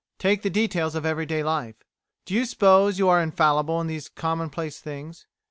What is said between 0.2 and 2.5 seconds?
the details of everyday life. Do you